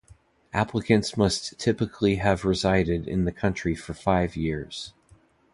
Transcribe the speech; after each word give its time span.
Applicants 0.51 1.15
must 1.15 1.59
typically 1.59 2.15
have 2.15 2.43
resided 2.43 3.07
in 3.07 3.25
the 3.25 3.31
country 3.31 3.75
for 3.75 3.93
five 3.93 4.35
years. 4.35 4.93